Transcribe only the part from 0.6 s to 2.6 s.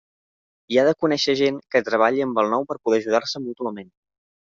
I ha de conèixer gent que treballi amb el